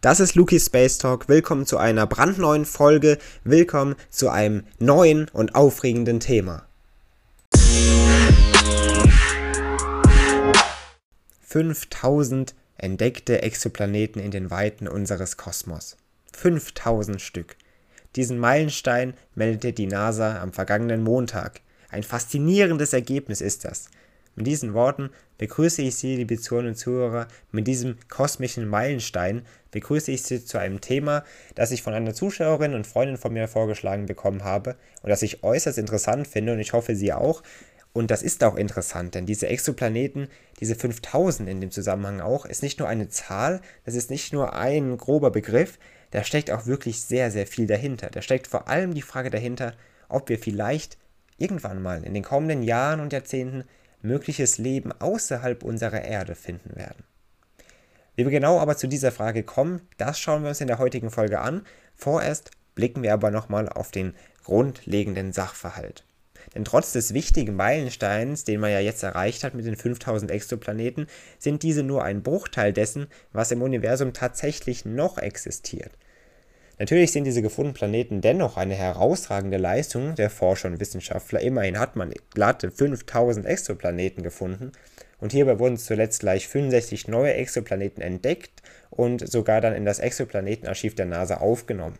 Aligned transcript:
Das 0.00 0.18
ist 0.18 0.34
Luki 0.34 0.58
Space 0.58 0.96
Talk. 0.96 1.28
Willkommen 1.28 1.66
zu 1.66 1.76
einer 1.76 2.06
brandneuen 2.06 2.64
Folge. 2.64 3.18
Willkommen 3.44 3.96
zu 4.08 4.30
einem 4.30 4.64
neuen 4.78 5.28
und 5.28 5.54
aufregenden 5.54 6.20
Thema. 6.20 6.66
5000 11.42 12.54
entdeckte 12.78 13.42
Exoplaneten 13.42 14.22
in 14.22 14.30
den 14.30 14.50
Weiten 14.50 14.88
unseres 14.88 15.36
Kosmos. 15.36 15.98
5000 16.32 17.20
Stück. 17.20 17.56
Diesen 18.16 18.38
Meilenstein 18.38 19.12
meldete 19.34 19.74
die 19.74 19.86
NASA 19.86 20.40
am 20.40 20.54
vergangenen 20.54 21.02
Montag. 21.02 21.60
Ein 21.90 22.04
faszinierendes 22.04 22.94
Ergebnis 22.94 23.42
ist 23.42 23.66
das. 23.66 23.90
Mit 24.36 24.46
diesen 24.46 24.74
Worten 24.74 25.10
begrüße 25.38 25.82
ich 25.82 25.96
Sie, 25.96 26.16
liebe 26.16 26.38
Zuhörerinnen 26.38 26.74
und 26.74 26.78
Zuhörer, 26.78 27.26
mit 27.50 27.66
diesem 27.66 27.96
kosmischen 28.08 28.68
Meilenstein 28.68 29.42
begrüße 29.70 30.12
ich 30.12 30.22
Sie 30.22 30.44
zu 30.44 30.58
einem 30.58 30.80
Thema, 30.80 31.24
das 31.54 31.72
ich 31.72 31.82
von 31.82 31.94
einer 31.94 32.14
Zuschauerin 32.14 32.74
und 32.74 32.86
Freundin 32.86 33.16
von 33.16 33.32
mir 33.32 33.48
vorgeschlagen 33.48 34.06
bekommen 34.06 34.44
habe 34.44 34.76
und 35.02 35.10
das 35.10 35.22
ich 35.22 35.42
äußerst 35.42 35.78
interessant 35.78 36.28
finde 36.28 36.52
und 36.52 36.60
ich 36.60 36.72
hoffe, 36.72 36.94
Sie 36.94 37.12
auch. 37.12 37.42
Und 37.92 38.12
das 38.12 38.22
ist 38.22 38.44
auch 38.44 38.54
interessant, 38.54 39.16
denn 39.16 39.26
diese 39.26 39.48
Exoplaneten, 39.48 40.28
diese 40.60 40.76
5000 40.76 41.48
in 41.48 41.60
dem 41.60 41.72
Zusammenhang 41.72 42.20
auch, 42.20 42.46
ist 42.46 42.62
nicht 42.62 42.78
nur 42.78 42.86
eine 42.86 43.08
Zahl, 43.08 43.60
das 43.84 43.96
ist 43.96 44.10
nicht 44.10 44.32
nur 44.32 44.54
ein 44.54 44.96
grober 44.96 45.32
Begriff, 45.32 45.76
da 46.12 46.22
steckt 46.22 46.52
auch 46.52 46.66
wirklich 46.66 47.02
sehr, 47.02 47.32
sehr 47.32 47.48
viel 47.48 47.66
dahinter. 47.66 48.08
Da 48.10 48.22
steckt 48.22 48.46
vor 48.46 48.68
allem 48.68 48.94
die 48.94 49.02
Frage 49.02 49.30
dahinter, 49.30 49.74
ob 50.08 50.28
wir 50.28 50.38
vielleicht 50.38 50.98
irgendwann 51.38 51.82
mal 51.82 52.04
in 52.04 52.14
den 52.14 52.22
kommenden 52.22 52.62
Jahren 52.62 53.00
und 53.00 53.12
Jahrzehnten 53.12 53.64
mögliches 54.02 54.58
Leben 54.58 54.92
außerhalb 54.92 55.62
unserer 55.62 56.02
Erde 56.02 56.34
finden 56.34 56.76
werden. 56.76 57.04
Wie 58.16 58.24
wir 58.24 58.30
genau 58.30 58.58
aber 58.58 58.76
zu 58.76 58.86
dieser 58.86 59.12
Frage 59.12 59.42
kommen, 59.42 59.80
das 59.96 60.18
schauen 60.18 60.42
wir 60.42 60.50
uns 60.50 60.60
in 60.60 60.66
der 60.66 60.78
heutigen 60.78 61.10
Folge 61.10 61.40
an. 61.40 61.62
Vorerst 61.94 62.50
blicken 62.74 63.02
wir 63.02 63.12
aber 63.12 63.30
nochmal 63.30 63.68
auf 63.68 63.90
den 63.90 64.14
grundlegenden 64.44 65.32
Sachverhalt. 65.32 66.04
Denn 66.54 66.64
trotz 66.64 66.92
des 66.92 67.14
wichtigen 67.14 67.54
Meilensteins, 67.54 68.44
den 68.44 68.60
man 68.60 68.70
ja 68.70 68.80
jetzt 68.80 69.02
erreicht 69.02 69.44
hat 69.44 69.54
mit 69.54 69.66
den 69.66 69.76
5000 69.76 70.30
Exoplaneten, 70.30 71.06
sind 71.38 71.62
diese 71.62 71.82
nur 71.82 72.02
ein 72.02 72.22
Bruchteil 72.22 72.72
dessen, 72.72 73.06
was 73.32 73.52
im 73.52 73.62
Universum 73.62 74.12
tatsächlich 74.12 74.84
noch 74.84 75.18
existiert. 75.18 75.92
Natürlich 76.80 77.12
sind 77.12 77.24
diese 77.24 77.42
gefundenen 77.42 77.74
Planeten 77.74 78.22
dennoch 78.22 78.56
eine 78.56 78.72
herausragende 78.72 79.58
Leistung 79.58 80.14
der 80.14 80.30
Forscher 80.30 80.68
und 80.68 80.80
Wissenschaftler. 80.80 81.40
Immerhin 81.40 81.78
hat 81.78 81.94
man 81.94 82.10
glatte 82.32 82.70
5000 82.70 83.44
Exoplaneten 83.44 84.22
gefunden 84.22 84.72
und 85.18 85.32
hierbei 85.32 85.58
wurden 85.58 85.76
zuletzt 85.76 86.20
gleich 86.20 86.48
65 86.48 87.06
neue 87.06 87.34
Exoplaneten 87.34 88.02
entdeckt 88.02 88.62
und 88.88 89.30
sogar 89.30 89.60
dann 89.60 89.74
in 89.74 89.84
das 89.84 89.98
Exoplanetenarchiv 89.98 90.94
der 90.94 91.04
NASA 91.04 91.36
aufgenommen. 91.36 91.98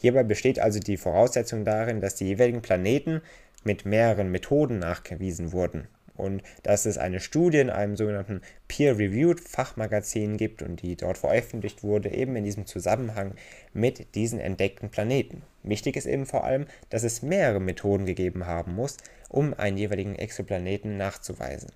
Hierbei 0.00 0.22
besteht 0.22 0.60
also 0.60 0.78
die 0.78 0.96
Voraussetzung 0.96 1.64
darin, 1.64 2.00
dass 2.00 2.14
die 2.14 2.28
jeweiligen 2.28 2.62
Planeten 2.62 3.22
mit 3.64 3.84
mehreren 3.84 4.30
Methoden 4.30 4.78
nachgewiesen 4.78 5.50
wurden 5.50 5.88
und 6.16 6.42
dass 6.62 6.86
es 6.86 6.98
eine 6.98 7.20
Studie 7.20 7.58
in 7.58 7.70
einem 7.70 7.96
sogenannten 7.96 8.42
Peer-Reviewed 8.68 9.40
Fachmagazin 9.40 10.36
gibt 10.36 10.62
und 10.62 10.82
die 10.82 10.96
dort 10.96 11.18
veröffentlicht 11.18 11.82
wurde, 11.82 12.10
eben 12.10 12.36
in 12.36 12.44
diesem 12.44 12.66
Zusammenhang 12.66 13.34
mit 13.72 14.14
diesen 14.14 14.40
entdeckten 14.40 14.90
Planeten. 14.90 15.42
Wichtig 15.62 15.96
ist 15.96 16.06
eben 16.06 16.26
vor 16.26 16.44
allem, 16.44 16.66
dass 16.88 17.02
es 17.02 17.22
mehrere 17.22 17.60
Methoden 17.60 18.06
gegeben 18.06 18.46
haben 18.46 18.74
muss, 18.74 18.96
um 19.28 19.54
einen 19.54 19.76
jeweiligen 19.76 20.16
Exoplaneten 20.16 20.96
nachzuweisen. 20.96 21.70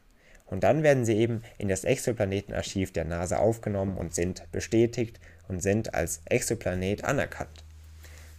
Und 0.46 0.62
dann 0.62 0.82
werden 0.82 1.04
sie 1.04 1.16
eben 1.16 1.42
in 1.58 1.68
das 1.68 1.84
Exoplanetenarchiv 1.84 2.92
der 2.92 3.04
NASA 3.04 3.38
aufgenommen 3.38 3.96
und 3.96 4.14
sind 4.14 4.50
bestätigt 4.52 5.18
und 5.48 5.62
sind 5.62 5.94
als 5.94 6.20
Exoplanet 6.26 7.04
anerkannt. 7.04 7.63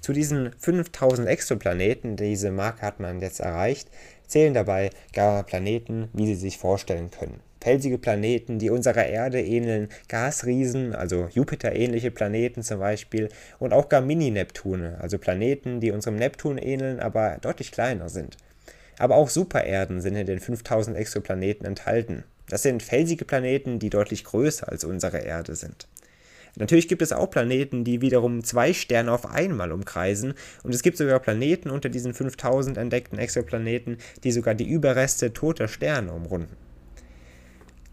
Zu 0.06 0.14
diesen 0.14 0.52
5000 0.59 1.28
Exoplaneten, 1.28 2.16
diese 2.16 2.52
Marke 2.52 2.84
hat 2.84 3.00
man 3.00 3.22
jetzt 3.22 3.39
erreicht, 3.39 3.89
zählen 4.28 4.53
dabei 4.53 4.92
gar 5.14 5.42
Planeten, 5.42 6.10
wie 6.14 6.27
Sie 6.27 6.36
sich 6.36 6.60
vorstellen 6.60 7.10
können. 7.10 7.39
Felsige 7.60 7.98
Planeten, 7.98 8.60
die 8.60 8.70
unserer 8.70 9.08
Erde 9.08 9.42
ähneln, 9.42 9.89
Gasriesen, 10.08 10.94
also 10.94 11.27
Jupiter-ähnliche 11.33 12.11
Planeten 12.11 12.61
zum 12.61 12.82
Beispiel, 12.82 13.30
und 13.58 13.73
auch 13.73 13.89
gar 13.89 14.02
Mini-Neptune, 14.02 14.99
also 15.02 15.17
Planeten, 15.17 15.80
die 15.80 15.89
unserem 15.89 16.17
Neptun 16.17 16.60
ähneln, 16.60 16.99
aber 16.99 17.39
deutlich 17.42 17.71
kleiner 17.71 18.08
sind. 18.08 18.38
Aber 18.99 19.15
auch 19.15 19.30
Supererden 19.30 20.02
sind 20.02 20.15
in 20.17 20.27
den 20.27 20.39
5000 20.39 20.95
Exoplaneten 20.95 21.65
enthalten. 21.65 22.26
Das 22.48 22.61
sind 22.61 22.83
felsige 22.83 23.26
Planeten, 23.26 23.80
die 23.80 23.89
deutlich 23.89 24.23
größer 24.23 24.70
als 24.70 24.83
unsere 24.83 25.17
Erde 25.17 25.55
sind. 25.55 25.88
Natürlich 26.58 26.88
gibt 26.88 27.02
es 27.02 27.11
auch 27.11 27.30
Planeten, 27.30 27.83
die 27.83 28.02
wiederum 28.02 28.43
zwei 28.43 28.73
Sterne 28.73 29.11
auf 29.11 29.30
einmal 29.30 29.71
umkreisen 29.71 30.33
und 30.64 30.73
es 30.73 30.83
gibt 30.83 30.98
sogar 30.98 31.20
Planeten 31.20 31.70
unter 31.70 31.89
diesen 31.89 32.14
5000 32.14 32.77
entdeckten 32.77 33.20
Exoplaneten, 33.20 33.98
die 34.23 34.32
sogar 34.32 34.55
die 34.55 34.70
Überreste 34.70 35.33
toter 35.33 35.67
Sterne 35.67 36.14
umrunden. 36.14 36.55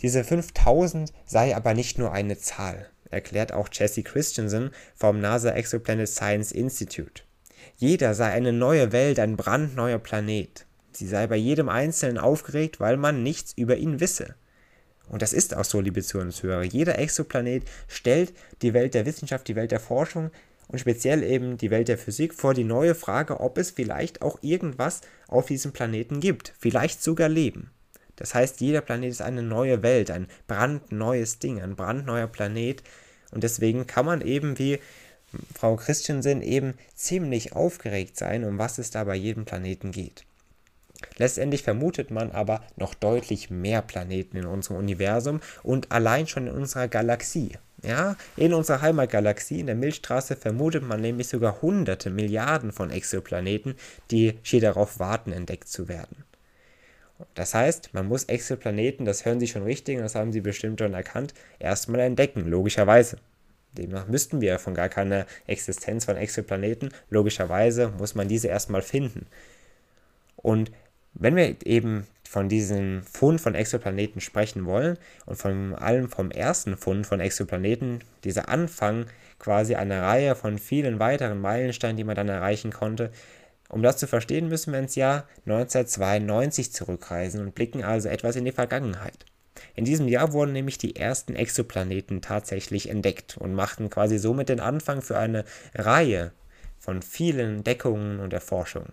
Diese 0.00 0.24
5000 0.24 1.12
sei 1.26 1.56
aber 1.56 1.74
nicht 1.74 1.98
nur 1.98 2.12
eine 2.12 2.38
Zahl, 2.38 2.88
erklärt 3.10 3.52
auch 3.52 3.68
Jesse 3.72 4.02
Christensen 4.02 4.70
vom 4.94 5.20
NASA 5.20 5.50
Exoplanet 5.50 6.08
Science 6.08 6.52
Institute. 6.52 7.22
Jeder 7.76 8.14
sei 8.14 8.30
eine 8.30 8.52
neue 8.52 8.92
Welt, 8.92 9.18
ein 9.18 9.36
brandneuer 9.36 9.98
Planet. 9.98 10.66
Sie 10.92 11.06
sei 11.06 11.26
bei 11.26 11.36
jedem 11.36 11.68
Einzelnen 11.68 12.18
aufgeregt, 12.18 12.80
weil 12.80 12.96
man 12.96 13.22
nichts 13.22 13.52
über 13.56 13.76
ihn 13.76 14.00
wisse. 14.00 14.34
Und 15.08 15.22
das 15.22 15.32
ist 15.32 15.54
auch 15.54 15.64
so, 15.64 15.80
liebe 15.80 16.02
Zuhörer. 16.02 16.62
Jeder 16.62 16.98
Exoplanet 16.98 17.64
stellt 17.88 18.32
die 18.62 18.72
Welt 18.72 18.94
der 18.94 19.06
Wissenschaft, 19.06 19.48
die 19.48 19.56
Welt 19.56 19.70
der 19.70 19.80
Forschung 19.80 20.30
und 20.68 20.78
speziell 20.78 21.22
eben 21.22 21.58
die 21.58 21.70
Welt 21.70 21.88
der 21.88 21.98
Physik 21.98 22.34
vor 22.34 22.54
die 22.54 22.64
neue 22.64 22.94
Frage, 22.94 23.40
ob 23.40 23.58
es 23.58 23.70
vielleicht 23.70 24.22
auch 24.22 24.38
irgendwas 24.42 25.02
auf 25.28 25.46
diesem 25.46 25.72
Planeten 25.72 26.20
gibt. 26.20 26.54
Vielleicht 26.58 27.02
sogar 27.02 27.28
Leben. 27.28 27.70
Das 28.16 28.34
heißt, 28.34 28.60
jeder 28.60 28.80
Planet 28.80 29.10
ist 29.10 29.22
eine 29.22 29.42
neue 29.42 29.82
Welt, 29.82 30.10
ein 30.10 30.28
brandneues 30.46 31.38
Ding, 31.38 31.60
ein 31.60 31.76
brandneuer 31.76 32.26
Planet. 32.26 32.82
Und 33.32 33.42
deswegen 33.42 33.86
kann 33.86 34.06
man 34.06 34.20
eben 34.20 34.58
wie 34.58 34.78
Frau 35.54 35.76
Christensen 35.76 36.42
eben 36.42 36.74
ziemlich 36.94 37.54
aufgeregt 37.54 38.16
sein, 38.16 38.44
um 38.44 38.58
was 38.58 38.78
es 38.78 38.90
da 38.90 39.04
bei 39.04 39.14
jedem 39.14 39.44
Planeten 39.44 39.90
geht. 39.90 40.24
Letztendlich 41.22 41.62
vermutet 41.62 42.10
man 42.10 42.32
aber 42.32 42.62
noch 42.74 42.94
deutlich 42.94 43.48
mehr 43.48 43.80
Planeten 43.80 44.36
in 44.36 44.44
unserem 44.44 44.78
Universum 44.78 45.38
und 45.62 45.92
allein 45.92 46.26
schon 46.26 46.48
in 46.48 46.52
unserer 46.52 46.88
Galaxie. 46.88 47.52
Ja, 47.84 48.16
in 48.36 48.52
unserer 48.52 48.82
Heimatgalaxie, 48.82 49.60
in 49.60 49.66
der 49.66 49.76
Milchstraße, 49.76 50.34
vermutet 50.34 50.82
man 50.82 51.00
nämlich 51.00 51.28
sogar 51.28 51.62
hunderte 51.62 52.10
Milliarden 52.10 52.72
von 52.72 52.90
Exoplaneten, 52.90 53.76
die 54.10 54.36
hier 54.42 54.60
darauf 54.60 54.98
warten, 54.98 55.30
entdeckt 55.30 55.68
zu 55.68 55.86
werden. 55.86 56.24
Das 57.34 57.54
heißt, 57.54 57.94
man 57.94 58.08
muss 58.08 58.24
Exoplaneten, 58.24 59.06
das 59.06 59.24
hören 59.24 59.38
Sie 59.38 59.46
schon 59.46 59.62
richtig 59.62 59.98
und 59.98 60.02
das 60.02 60.16
haben 60.16 60.32
Sie 60.32 60.40
bestimmt 60.40 60.80
schon 60.80 60.92
erkannt, 60.92 61.34
erstmal 61.60 62.00
entdecken, 62.00 62.48
logischerweise. 62.48 63.18
Demnach 63.78 64.08
müssten 64.08 64.40
wir 64.40 64.58
von 64.58 64.74
gar 64.74 64.88
keiner 64.88 65.26
Existenz 65.46 66.04
von 66.04 66.16
Exoplaneten, 66.16 66.92
logischerweise 67.10 67.90
muss 67.96 68.16
man 68.16 68.26
diese 68.26 68.48
erstmal 68.48 68.82
finden. 68.82 69.26
Und 70.36 70.72
wenn 71.14 71.36
wir 71.36 71.56
eben 71.64 72.06
von 72.28 72.48
diesem 72.48 73.02
Fund 73.02 73.40
von 73.40 73.54
Exoplaneten 73.54 74.20
sprechen 74.20 74.64
wollen 74.64 74.96
und 75.26 75.36
von 75.36 75.74
allem 75.74 76.08
vom 76.08 76.30
ersten 76.30 76.76
Fund 76.76 77.06
von 77.06 77.20
Exoplaneten, 77.20 78.02
dieser 78.24 78.48
Anfang 78.48 79.06
quasi 79.38 79.74
einer 79.74 80.02
Reihe 80.02 80.34
von 80.34 80.58
vielen 80.58 80.98
weiteren 80.98 81.40
Meilensteinen, 81.40 81.96
die 81.96 82.04
man 82.04 82.16
dann 82.16 82.28
erreichen 82.28 82.72
konnte, 82.72 83.10
um 83.68 83.82
das 83.82 83.96
zu 83.96 84.06
verstehen, 84.06 84.48
müssen 84.48 84.72
wir 84.72 84.80
ins 84.80 84.94
Jahr 84.94 85.26
1992 85.46 86.72
zurückreisen 86.72 87.40
und 87.40 87.54
blicken 87.54 87.82
also 87.82 88.08
etwas 88.08 88.36
in 88.36 88.44
die 88.44 88.52
Vergangenheit. 88.52 89.24
In 89.74 89.84
diesem 89.84 90.08
Jahr 90.08 90.32
wurden 90.32 90.52
nämlich 90.52 90.78
die 90.78 90.96
ersten 90.96 91.34
Exoplaneten 91.34 92.20
tatsächlich 92.20 92.88
entdeckt 92.88 93.36
und 93.38 93.54
machten 93.54 93.90
quasi 93.90 94.18
somit 94.18 94.48
den 94.48 94.60
Anfang 94.60 95.02
für 95.02 95.18
eine 95.18 95.44
Reihe 95.74 96.32
von 96.78 97.00
vielen 97.00 97.56
Entdeckungen 97.56 98.20
und 98.20 98.32
Erforschungen. 98.32 98.92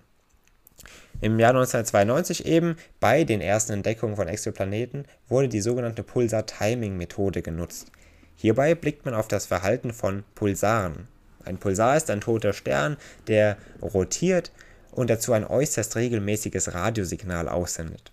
Im 1.22 1.40
Jahr 1.40 1.50
1992 1.50 2.46
eben, 2.46 2.78
bei 3.00 3.24
den 3.24 3.42
ersten 3.42 3.74
Entdeckungen 3.74 4.16
von 4.16 4.28
Exoplaneten, 4.28 5.06
wurde 5.28 5.50
die 5.50 5.62
sogenannte 5.62 6.04
Pulsar-Timing-Methode 6.04 7.42
genutzt. 7.42 7.92
Hierbei 8.36 8.74
blickt 8.74 9.04
man 9.04 9.14
auf 9.14 9.28
das 9.28 9.48
Verhalten 9.48 9.92
von 9.92 10.24
Pulsaren. 10.36 11.08
Ein 11.44 11.58
Pulsar 11.58 11.98
ist 11.98 12.10
ein 12.10 12.22
toter 12.22 12.54
Stern, 12.54 12.96
der 13.28 13.58
rotiert 13.82 14.52
und 14.92 15.10
dazu 15.10 15.34
ein 15.34 15.46
äußerst 15.46 15.96
regelmäßiges 15.96 16.74
Radiosignal 16.74 17.50
aussendet. 17.50 18.12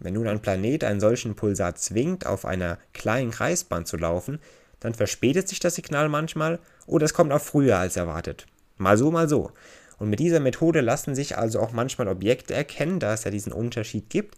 Wenn 0.00 0.14
nun 0.14 0.28
ein 0.28 0.40
Planet 0.40 0.82
einen 0.82 0.98
solchen 0.98 1.36
Pulsar 1.36 1.74
zwingt, 1.74 2.26
auf 2.26 2.44
einer 2.44 2.78
kleinen 2.94 3.30
Kreisbahn 3.30 3.86
zu 3.86 3.96
laufen, 3.96 4.40
dann 4.80 4.94
verspätet 4.94 5.46
sich 5.48 5.60
das 5.60 5.74
Signal 5.74 6.08
manchmal 6.08 6.58
oder 6.86 7.04
es 7.04 7.14
kommt 7.14 7.32
auch 7.32 7.40
früher 7.40 7.78
als 7.78 7.96
erwartet. 7.96 8.46
Mal 8.78 8.96
so, 8.96 9.10
mal 9.10 9.28
so. 9.28 9.52
Und 10.00 10.08
mit 10.08 10.18
dieser 10.18 10.40
Methode 10.40 10.80
lassen 10.80 11.14
sich 11.14 11.36
also 11.36 11.60
auch 11.60 11.72
manchmal 11.72 12.08
Objekte 12.08 12.54
erkennen, 12.54 13.00
da 13.00 13.12
es 13.12 13.24
ja 13.24 13.30
diesen 13.30 13.52
Unterschied 13.52 14.08
gibt, 14.08 14.34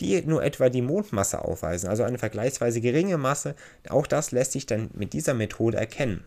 die 0.00 0.20
nur 0.22 0.42
etwa 0.42 0.70
die 0.70 0.80
Mondmasse 0.80 1.44
aufweisen, 1.44 1.90
also 1.90 2.02
eine 2.02 2.16
vergleichsweise 2.16 2.80
geringe 2.80 3.18
Masse. 3.18 3.54
Auch 3.90 4.06
das 4.06 4.32
lässt 4.32 4.52
sich 4.52 4.64
dann 4.64 4.90
mit 4.94 5.12
dieser 5.12 5.34
Methode 5.34 5.76
erkennen. 5.76 6.24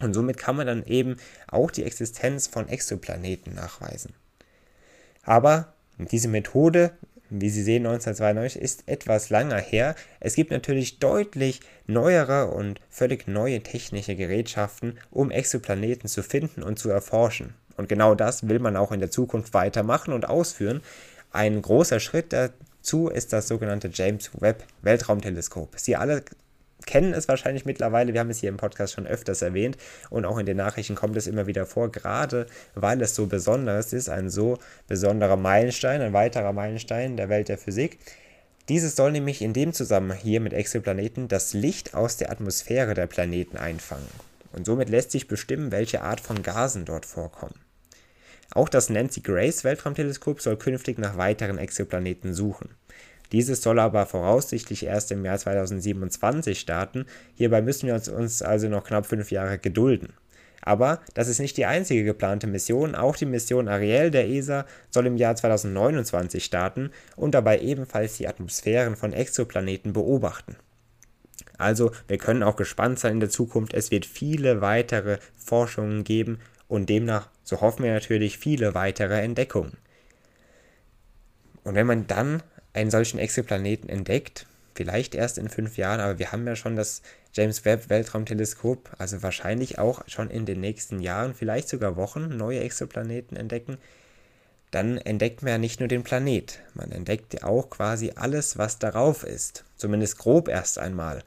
Und 0.00 0.14
somit 0.14 0.38
kann 0.38 0.56
man 0.56 0.66
dann 0.66 0.86
eben 0.86 1.16
auch 1.48 1.70
die 1.70 1.84
Existenz 1.84 2.46
von 2.46 2.66
Exoplaneten 2.70 3.54
nachweisen. 3.54 4.14
Aber 5.22 5.74
diese 5.98 6.28
Methode, 6.28 6.92
wie 7.28 7.50
Sie 7.50 7.62
sehen, 7.62 7.84
1992 7.84 8.62
ist 8.62 8.84
etwas 8.86 9.28
langer 9.28 9.58
her. 9.58 9.94
Es 10.18 10.34
gibt 10.34 10.50
natürlich 10.50 10.98
deutlich 10.98 11.60
neuere 11.86 12.46
und 12.52 12.80
völlig 12.88 13.28
neue 13.28 13.62
technische 13.62 14.16
Gerätschaften, 14.16 14.98
um 15.10 15.30
Exoplaneten 15.30 16.08
zu 16.08 16.22
finden 16.22 16.62
und 16.62 16.78
zu 16.78 16.88
erforschen. 16.88 17.52
Und 17.78 17.88
genau 17.88 18.14
das 18.14 18.48
will 18.48 18.58
man 18.58 18.76
auch 18.76 18.92
in 18.92 19.00
der 19.00 19.10
Zukunft 19.10 19.54
weitermachen 19.54 20.12
und 20.12 20.28
ausführen. 20.28 20.82
Ein 21.30 21.62
großer 21.62 22.00
Schritt 22.00 22.32
dazu 22.32 23.08
ist 23.08 23.32
das 23.32 23.48
sogenannte 23.48 23.88
James 23.92 24.30
Webb 24.38 24.64
Weltraumteleskop. 24.82 25.78
Sie 25.78 25.96
alle 25.96 26.22
kennen 26.86 27.14
es 27.14 27.28
wahrscheinlich 27.28 27.64
mittlerweile. 27.64 28.12
Wir 28.12 28.20
haben 28.20 28.30
es 28.30 28.38
hier 28.38 28.48
im 28.48 28.56
Podcast 28.56 28.94
schon 28.94 29.06
öfters 29.06 29.42
erwähnt 29.42 29.76
und 30.10 30.24
auch 30.24 30.38
in 30.38 30.46
den 30.46 30.56
Nachrichten 30.56 30.96
kommt 30.96 31.16
es 31.16 31.26
immer 31.26 31.46
wieder 31.46 31.66
vor, 31.66 31.90
gerade 31.92 32.46
weil 32.74 33.00
es 33.00 33.14
so 33.14 33.26
besonders 33.26 33.92
ist, 33.92 34.08
ein 34.08 34.28
so 34.28 34.58
besonderer 34.88 35.36
Meilenstein, 35.36 36.00
ein 36.00 36.12
weiterer 36.12 36.52
Meilenstein 36.52 37.16
der 37.16 37.28
Welt 37.28 37.48
der 37.48 37.58
Physik. 37.58 37.98
Dieses 38.68 38.96
soll 38.96 39.12
nämlich 39.12 39.40
in 39.40 39.52
dem 39.52 39.72
Zusammenhang 39.72 40.18
hier 40.18 40.40
mit 40.40 40.52
Exoplaneten 40.52 41.28
das 41.28 41.54
Licht 41.54 41.94
aus 41.94 42.16
der 42.16 42.30
Atmosphäre 42.30 42.94
der 42.94 43.06
Planeten 43.06 43.56
einfangen. 43.56 44.08
Und 44.52 44.66
somit 44.66 44.88
lässt 44.88 45.10
sich 45.10 45.28
bestimmen, 45.28 45.70
welche 45.70 46.02
Art 46.02 46.20
von 46.20 46.42
Gasen 46.42 46.84
dort 46.84 47.06
vorkommen. 47.06 47.67
Auch 48.54 48.68
das 48.68 48.90
Nancy 48.90 49.20
Grace 49.20 49.64
Weltraumteleskop 49.64 50.40
soll 50.40 50.56
künftig 50.56 50.98
nach 50.98 51.16
weiteren 51.16 51.58
Exoplaneten 51.58 52.32
suchen. 52.32 52.70
Dieses 53.32 53.62
soll 53.62 53.78
aber 53.78 54.06
voraussichtlich 54.06 54.86
erst 54.86 55.12
im 55.12 55.24
Jahr 55.24 55.38
2027 55.38 56.58
starten. 56.58 57.04
Hierbei 57.34 57.60
müssen 57.60 57.86
wir 57.86 57.94
uns 57.94 58.42
also 58.42 58.68
noch 58.68 58.84
knapp 58.84 59.06
fünf 59.06 59.30
Jahre 59.30 59.58
gedulden. 59.58 60.14
Aber 60.62 61.00
das 61.14 61.28
ist 61.28 61.38
nicht 61.38 61.56
die 61.56 61.66
einzige 61.66 62.04
geplante 62.04 62.46
Mission. 62.46 62.94
Auch 62.94 63.16
die 63.16 63.26
Mission 63.26 63.68
Ariel 63.68 64.10
der 64.10 64.28
ESA 64.28 64.66
soll 64.90 65.06
im 65.06 65.16
Jahr 65.16 65.36
2029 65.36 66.44
starten 66.44 66.90
und 67.16 67.32
dabei 67.34 67.60
ebenfalls 67.60 68.16
die 68.16 68.28
Atmosphären 68.28 68.96
von 68.96 69.12
Exoplaneten 69.12 69.92
beobachten. 69.92 70.56
Also 71.58 71.92
wir 72.06 72.18
können 72.18 72.42
auch 72.42 72.56
gespannt 72.56 72.98
sein 72.98 73.14
in 73.14 73.20
der 73.20 73.30
Zukunft. 73.30 73.74
Es 73.74 73.90
wird 73.90 74.06
viele 74.06 74.60
weitere 74.60 75.18
Forschungen 75.36 76.04
geben 76.04 76.38
und 76.68 76.88
demnach, 76.88 77.28
so 77.42 77.60
hoffen 77.60 77.84
wir 77.84 77.92
natürlich, 77.92 78.38
viele 78.38 78.74
weitere 78.74 79.20
Entdeckungen. 79.20 79.76
Und 81.64 81.74
wenn 81.74 81.86
man 81.86 82.06
dann 82.06 82.42
einen 82.72 82.90
solchen 82.90 83.18
Exoplaneten 83.18 83.88
entdeckt, 83.88 84.46
vielleicht 84.74 85.14
erst 85.14 85.38
in 85.38 85.48
fünf 85.48 85.76
Jahren, 85.76 86.00
aber 86.00 86.18
wir 86.18 86.30
haben 86.30 86.46
ja 86.46 86.54
schon 86.54 86.76
das 86.76 87.02
James 87.32 87.64
Webb 87.64 87.88
Weltraumteleskop, 87.88 88.90
also 88.98 89.22
wahrscheinlich 89.22 89.78
auch 89.78 90.02
schon 90.06 90.30
in 90.30 90.46
den 90.46 90.60
nächsten 90.60 91.00
Jahren, 91.00 91.34
vielleicht 91.34 91.68
sogar 91.68 91.96
Wochen, 91.96 92.36
neue 92.36 92.60
Exoplaneten 92.60 93.36
entdecken, 93.36 93.78
dann 94.70 94.98
entdeckt 94.98 95.42
man 95.42 95.52
ja 95.52 95.58
nicht 95.58 95.80
nur 95.80 95.88
den 95.88 96.04
Planet, 96.04 96.60
man 96.74 96.92
entdeckt 96.92 97.42
auch 97.42 97.70
quasi 97.70 98.12
alles, 98.14 98.58
was 98.58 98.78
darauf 98.78 99.24
ist, 99.24 99.64
zumindest 99.76 100.18
grob 100.18 100.48
erst 100.48 100.78
einmal. 100.78 101.22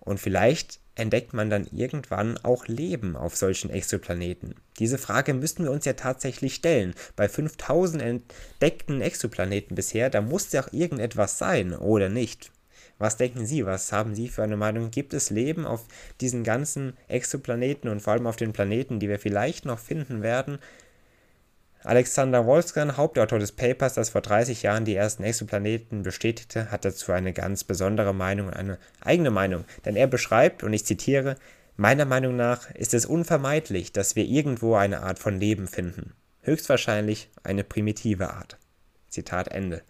Und 0.00 0.18
vielleicht 0.18 0.80
entdeckt 0.98 1.32
man 1.32 1.50
dann 1.50 1.66
irgendwann 1.72 2.38
auch 2.38 2.66
Leben 2.66 3.16
auf 3.16 3.36
solchen 3.36 3.70
Exoplaneten? 3.70 4.54
Diese 4.78 4.98
Frage 4.98 5.34
müssten 5.34 5.64
wir 5.64 5.70
uns 5.70 5.84
ja 5.84 5.94
tatsächlich 5.94 6.54
stellen. 6.54 6.94
Bei 7.16 7.28
5000 7.28 8.02
entdeckten 8.02 9.00
Exoplaneten 9.00 9.74
bisher, 9.74 10.10
da 10.10 10.20
muss 10.20 10.52
ja 10.52 10.62
auch 10.62 10.72
irgendetwas 10.72 11.38
sein, 11.38 11.74
oder 11.74 12.08
nicht? 12.08 12.50
Was 12.98 13.16
denken 13.16 13.46
Sie? 13.46 13.64
Was 13.64 13.92
haben 13.92 14.14
Sie 14.14 14.28
für 14.28 14.42
eine 14.42 14.56
Meinung? 14.56 14.90
Gibt 14.90 15.14
es 15.14 15.30
Leben 15.30 15.66
auf 15.66 15.86
diesen 16.20 16.42
ganzen 16.42 16.96
Exoplaneten 17.06 17.88
und 17.88 18.00
vor 18.00 18.12
allem 18.12 18.26
auf 18.26 18.36
den 18.36 18.52
Planeten, 18.52 18.98
die 18.98 19.08
wir 19.08 19.20
vielleicht 19.20 19.64
noch 19.64 19.78
finden 19.78 20.22
werden? 20.22 20.58
Alexander 21.84 22.44
Wolfskan, 22.44 22.96
Hauptautor 22.96 23.38
des 23.38 23.52
Papers, 23.52 23.94
das 23.94 24.10
vor 24.10 24.20
30 24.20 24.62
Jahren 24.62 24.84
die 24.84 24.96
ersten 24.96 25.22
Exoplaneten 25.22 26.02
bestätigte, 26.02 26.70
hat 26.70 26.84
dazu 26.84 27.12
eine 27.12 27.32
ganz 27.32 27.64
besondere 27.64 28.14
Meinung 28.14 28.48
und 28.48 28.54
eine 28.54 28.78
eigene 29.00 29.30
Meinung. 29.30 29.64
Denn 29.84 29.96
er 29.96 30.08
beschreibt, 30.08 30.62
und 30.64 30.72
ich 30.72 30.84
zitiere, 30.84 31.36
Meiner 31.80 32.06
Meinung 32.06 32.34
nach 32.34 32.68
ist 32.72 32.92
es 32.92 33.06
unvermeidlich, 33.06 33.92
dass 33.92 34.16
wir 34.16 34.24
irgendwo 34.24 34.74
eine 34.74 35.02
Art 35.04 35.20
von 35.20 35.38
Leben 35.38 35.68
finden. 35.68 36.12
Höchstwahrscheinlich 36.42 37.30
eine 37.44 37.62
primitive 37.62 38.30
Art. 38.30 38.58
Zitat 39.08 39.46
Ende. 39.46 39.82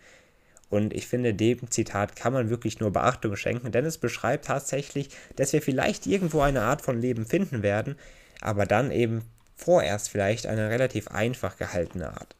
Und 0.68 0.92
ich 0.92 1.06
finde, 1.06 1.32
dem 1.32 1.70
Zitat 1.70 2.14
kann 2.14 2.34
man 2.34 2.50
wirklich 2.50 2.78
nur 2.78 2.92
Beachtung 2.92 3.36
schenken, 3.36 3.72
denn 3.72 3.86
es 3.86 3.96
beschreibt 3.96 4.44
tatsächlich, 4.44 5.08
dass 5.36 5.54
wir 5.54 5.62
vielleicht 5.62 6.06
irgendwo 6.06 6.42
eine 6.42 6.60
Art 6.60 6.82
von 6.82 7.00
Leben 7.00 7.24
finden 7.24 7.62
werden, 7.62 7.96
aber 8.42 8.66
dann 8.66 8.90
eben 8.90 9.22
vorerst 9.58 10.08
vielleicht 10.08 10.46
eine 10.46 10.70
relativ 10.70 11.08
einfach 11.08 11.58
gehaltene 11.58 12.08
Art. 12.08 12.36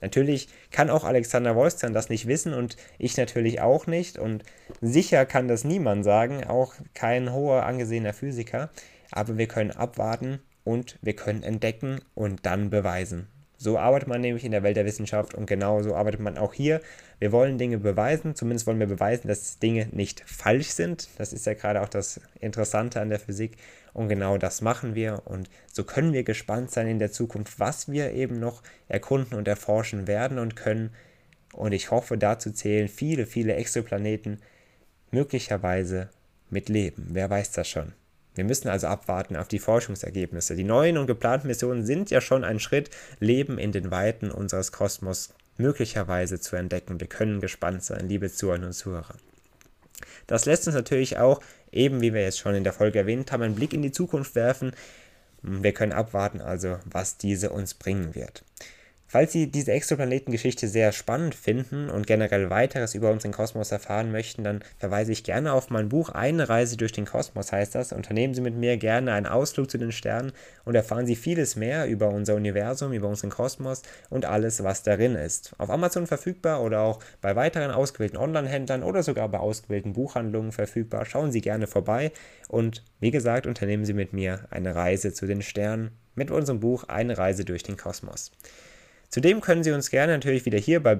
Natürlich 0.00 0.48
kann 0.72 0.90
auch 0.90 1.04
Alexander 1.04 1.54
Wolstern 1.54 1.94
das 1.94 2.08
nicht 2.08 2.26
wissen 2.26 2.54
und 2.54 2.76
ich 2.98 3.16
natürlich 3.16 3.60
auch 3.60 3.86
nicht 3.86 4.18
und 4.18 4.42
sicher 4.80 5.24
kann 5.26 5.46
das 5.46 5.62
niemand 5.62 6.04
sagen, 6.04 6.42
auch 6.44 6.74
kein 6.92 7.32
hoher 7.32 7.64
angesehener 7.64 8.12
Physiker, 8.12 8.70
aber 9.12 9.38
wir 9.38 9.46
können 9.46 9.70
abwarten 9.70 10.40
und 10.64 10.98
wir 11.02 11.14
können 11.14 11.44
entdecken 11.44 12.00
und 12.14 12.44
dann 12.46 12.70
beweisen. 12.70 13.28
So 13.58 13.78
arbeitet 13.78 14.08
man 14.08 14.20
nämlich 14.20 14.44
in 14.44 14.50
der 14.50 14.64
Welt 14.64 14.76
der 14.76 14.86
Wissenschaft 14.86 15.34
und 15.34 15.46
genau 15.46 15.82
so 15.82 15.94
arbeitet 15.94 16.18
man 16.18 16.36
auch 16.36 16.52
hier. 16.52 16.80
Wir 17.20 17.30
wollen 17.30 17.58
Dinge 17.58 17.78
beweisen, 17.78 18.34
zumindest 18.34 18.66
wollen 18.66 18.80
wir 18.80 18.88
beweisen, 18.88 19.28
dass 19.28 19.60
Dinge 19.60 19.86
nicht 19.92 20.24
falsch 20.26 20.70
sind. 20.70 21.08
Das 21.16 21.32
ist 21.32 21.46
ja 21.46 21.54
gerade 21.54 21.80
auch 21.80 21.88
das 21.88 22.20
Interessante 22.40 23.00
an 23.00 23.08
der 23.08 23.20
Physik. 23.20 23.56
Und 23.92 24.08
genau 24.08 24.38
das 24.38 24.62
machen 24.62 24.94
wir. 24.94 25.22
Und 25.24 25.50
so 25.70 25.84
können 25.84 26.12
wir 26.12 26.24
gespannt 26.24 26.70
sein 26.70 26.88
in 26.88 26.98
der 26.98 27.12
Zukunft, 27.12 27.60
was 27.60 27.90
wir 27.90 28.12
eben 28.12 28.40
noch 28.40 28.62
erkunden 28.88 29.36
und 29.36 29.48
erforschen 29.48 30.06
werden 30.06 30.38
und 30.38 30.56
können. 30.56 30.90
Und 31.52 31.72
ich 31.72 31.90
hoffe, 31.90 32.16
dazu 32.16 32.50
zählen 32.52 32.88
viele, 32.88 33.26
viele 33.26 33.54
Exoplaneten 33.54 34.40
möglicherweise 35.10 36.08
mit 36.48 36.68
Leben. 36.68 37.08
Wer 37.10 37.28
weiß 37.28 37.52
das 37.52 37.68
schon? 37.68 37.92
Wir 38.34 38.44
müssen 38.44 38.68
also 38.68 38.86
abwarten 38.86 39.36
auf 39.36 39.48
die 39.48 39.58
Forschungsergebnisse. 39.58 40.56
Die 40.56 40.64
neuen 40.64 40.96
und 40.96 41.06
geplanten 41.06 41.48
Missionen 41.48 41.84
sind 41.84 42.10
ja 42.10 42.22
schon 42.22 42.44
ein 42.44 42.60
Schritt, 42.60 42.88
Leben 43.20 43.58
in 43.58 43.72
den 43.72 43.90
Weiten 43.90 44.30
unseres 44.30 44.72
Kosmos 44.72 45.34
möglicherweise 45.58 46.40
zu 46.40 46.56
entdecken. 46.56 46.98
Wir 46.98 47.08
können 47.08 47.40
gespannt 47.40 47.84
sein, 47.84 48.08
liebe 48.08 48.32
Zuhörer 48.32 48.64
und 48.64 48.72
Zuhörer. 48.72 49.16
Das 50.26 50.46
lässt 50.46 50.66
uns 50.66 50.76
natürlich 50.76 51.18
auch, 51.18 51.40
eben 51.70 52.00
wie 52.00 52.14
wir 52.14 52.22
jetzt 52.22 52.38
schon 52.38 52.54
in 52.54 52.64
der 52.64 52.72
Folge 52.72 52.98
erwähnt 52.98 53.32
haben, 53.32 53.42
einen 53.42 53.54
Blick 53.54 53.72
in 53.72 53.82
die 53.82 53.92
Zukunft 53.92 54.34
werfen. 54.34 54.72
Wir 55.42 55.72
können 55.72 55.92
abwarten 55.92 56.40
also, 56.40 56.78
was 56.84 57.16
diese 57.16 57.50
uns 57.50 57.74
bringen 57.74 58.14
wird. 58.14 58.44
Falls 59.12 59.30
Sie 59.30 59.50
diese 59.50 59.72
Exoplanetengeschichte 59.72 60.68
sehr 60.68 60.90
spannend 60.90 61.34
finden 61.34 61.90
und 61.90 62.06
generell 62.06 62.48
weiteres 62.48 62.94
über 62.94 63.10
unseren 63.10 63.32
Kosmos 63.32 63.70
erfahren 63.70 64.10
möchten, 64.10 64.42
dann 64.42 64.64
verweise 64.78 65.12
ich 65.12 65.22
gerne 65.22 65.52
auf 65.52 65.68
mein 65.68 65.90
Buch 65.90 66.08
Eine 66.08 66.48
Reise 66.48 66.78
durch 66.78 66.92
den 66.92 67.04
Kosmos 67.04 67.52
heißt 67.52 67.74
das. 67.74 67.92
Unternehmen 67.92 68.32
Sie 68.32 68.40
mit 68.40 68.56
mir 68.56 68.78
gerne 68.78 69.12
einen 69.12 69.26
Ausflug 69.26 69.70
zu 69.70 69.76
den 69.76 69.92
Sternen 69.92 70.32
und 70.64 70.76
erfahren 70.76 71.04
Sie 71.04 71.14
vieles 71.14 71.56
mehr 71.56 71.86
über 71.88 72.08
unser 72.08 72.36
Universum, 72.36 72.94
über 72.94 73.06
unseren 73.06 73.28
Kosmos 73.28 73.82
und 74.08 74.24
alles, 74.24 74.64
was 74.64 74.82
darin 74.82 75.14
ist. 75.14 75.52
Auf 75.58 75.68
Amazon 75.68 76.06
verfügbar 76.06 76.62
oder 76.62 76.80
auch 76.80 76.98
bei 77.20 77.36
weiteren 77.36 77.70
ausgewählten 77.70 78.16
Online-Händlern 78.16 78.82
oder 78.82 79.02
sogar 79.02 79.28
bei 79.28 79.40
ausgewählten 79.40 79.92
Buchhandlungen 79.92 80.52
verfügbar. 80.52 81.04
Schauen 81.04 81.32
Sie 81.32 81.42
gerne 81.42 81.66
vorbei 81.66 82.12
und 82.48 82.82
wie 82.98 83.10
gesagt, 83.10 83.46
unternehmen 83.46 83.84
Sie 83.84 83.92
mit 83.92 84.14
mir 84.14 84.46
eine 84.48 84.74
Reise 84.74 85.12
zu 85.12 85.26
den 85.26 85.42
Sternen 85.42 85.90
mit 86.14 86.30
unserem 86.30 86.60
Buch 86.60 86.84
Eine 86.84 87.18
Reise 87.18 87.44
durch 87.44 87.62
den 87.62 87.76
Kosmos. 87.76 88.32
Zudem 89.12 89.42
können 89.42 89.62
Sie 89.62 89.72
uns 89.72 89.90
gerne 89.90 90.14
natürlich 90.14 90.46
wieder 90.46 90.58
hier 90.58 90.82
bei 90.82 90.98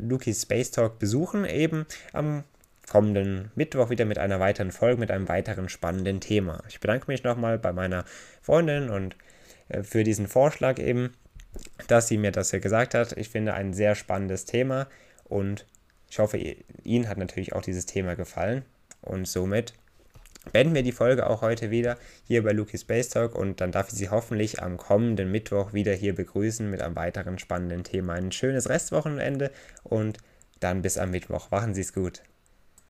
Lukis 0.00 0.42
Space 0.42 0.72
Talk 0.72 0.98
besuchen, 0.98 1.44
eben 1.44 1.86
am 2.12 2.42
kommenden 2.90 3.52
Mittwoch 3.54 3.88
wieder 3.88 4.04
mit 4.04 4.18
einer 4.18 4.40
weiteren 4.40 4.72
Folge, 4.72 4.98
mit 4.98 5.12
einem 5.12 5.28
weiteren 5.28 5.68
spannenden 5.68 6.20
Thema. 6.20 6.64
Ich 6.68 6.80
bedanke 6.80 7.06
mich 7.06 7.22
nochmal 7.22 7.60
bei 7.60 7.72
meiner 7.72 8.04
Freundin 8.42 8.90
und 8.90 9.14
äh, 9.68 9.84
für 9.84 10.02
diesen 10.02 10.26
Vorschlag 10.26 10.80
eben, 10.80 11.14
dass 11.86 12.08
sie 12.08 12.18
mir 12.18 12.32
das 12.32 12.50
hier 12.50 12.58
gesagt 12.58 12.94
hat. 12.94 13.16
Ich 13.16 13.28
finde 13.28 13.54
ein 13.54 13.72
sehr 13.74 13.94
spannendes 13.94 14.44
Thema 14.44 14.88
und 15.24 15.64
ich 16.10 16.18
hoffe, 16.18 16.38
Ihnen 16.82 17.08
hat 17.08 17.16
natürlich 17.16 17.52
auch 17.52 17.62
dieses 17.62 17.86
Thema 17.86 18.16
gefallen. 18.16 18.64
Und 19.02 19.28
somit 19.28 19.72
beenden 20.50 20.74
wir 20.74 20.82
die 20.82 20.92
Folge 20.92 21.28
auch 21.28 21.42
heute 21.42 21.70
wieder 21.70 21.96
hier 22.24 22.42
bei 22.42 22.52
Luki 22.52 22.78
Space 22.78 23.10
Talk 23.10 23.34
und 23.34 23.60
dann 23.60 23.70
darf 23.70 23.88
ich 23.88 23.94
Sie 23.94 24.08
hoffentlich 24.08 24.62
am 24.62 24.76
kommenden 24.76 25.30
Mittwoch 25.30 25.72
wieder 25.72 25.92
hier 25.92 26.14
begrüßen 26.14 26.68
mit 26.68 26.82
einem 26.82 26.96
weiteren 26.96 27.38
spannenden 27.38 27.84
Thema. 27.84 28.14
Ein 28.14 28.32
schönes 28.32 28.68
Restwochenende 28.68 29.50
und 29.84 30.18
dann 30.60 30.82
bis 30.82 30.98
am 30.98 31.10
Mittwoch. 31.10 31.50
Machen 31.50 31.74
Sie 31.74 31.82
es 31.82 31.92
gut. 31.92 32.22